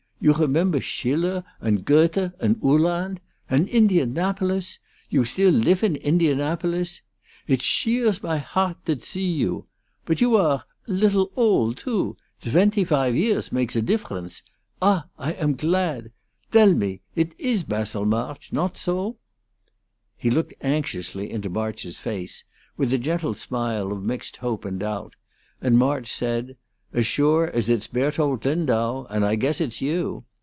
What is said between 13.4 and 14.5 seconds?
makes a difference.